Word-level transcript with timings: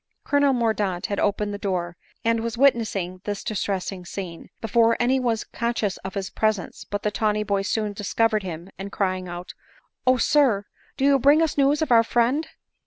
* 0.15 0.23
Colonel 0.23 0.51
Mordaunt 0.53 1.05
had 1.05 1.19
opened 1.19 1.53
the 1.53 1.59
door, 1.59 1.95
and 2.25 2.39
was 2.39 2.57
wit 2.57 2.73
nessing 2.73 3.21
this 3.23 3.43
distressing 3.43 4.03
scene, 4.03 4.49
before 4.59 4.97
any 4.99 5.19
one 5.19 5.31
was 5.33 5.43
con 5.43 5.75
scious 5.75 5.99
of 6.03 6.15
his 6.15 6.31
presence; 6.31 6.83
but 6.83 7.03
the 7.03 7.11
tawny 7.11 7.43
boy 7.43 7.61
soon 7.61 7.93
discovered 7.93 8.41
him, 8.41 8.71
and 8.79 8.91
crying 8.91 9.27
out 9.29 9.53
—"Oh! 10.07 10.17
sir, 10.17 10.65
do 10.97 11.05
you 11.05 11.19
bring 11.19 11.39
us 11.43 11.55
news 11.55 11.83
of 11.83 11.91
our 11.91 12.01
friend 12.03 12.47